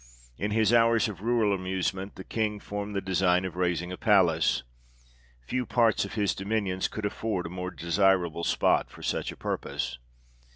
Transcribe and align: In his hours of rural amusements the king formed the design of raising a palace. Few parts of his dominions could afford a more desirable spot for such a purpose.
In 0.35 0.49
his 0.49 0.73
hours 0.73 1.07
of 1.07 1.21
rural 1.21 1.53
amusements 1.53 2.15
the 2.15 2.23
king 2.23 2.59
formed 2.59 2.95
the 2.95 3.01
design 3.01 3.45
of 3.45 3.55
raising 3.55 3.91
a 3.91 3.97
palace. 3.97 4.63
Few 5.45 5.63
parts 5.63 6.05
of 6.05 6.15
his 6.15 6.33
dominions 6.33 6.87
could 6.87 7.05
afford 7.05 7.45
a 7.45 7.49
more 7.49 7.69
desirable 7.69 8.43
spot 8.43 8.89
for 8.89 9.03
such 9.03 9.31
a 9.31 9.37
purpose. 9.37 9.99